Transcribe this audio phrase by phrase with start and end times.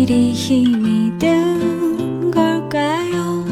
[0.00, 3.44] 이리 힘이 든 걸까요?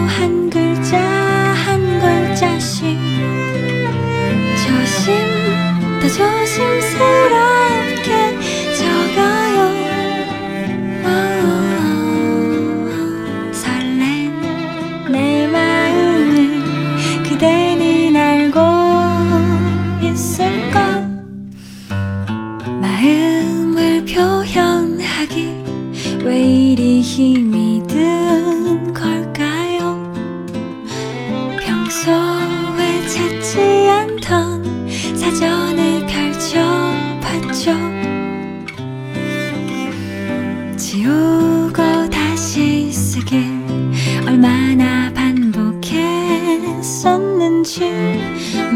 [47.01, 48.69] 三年前。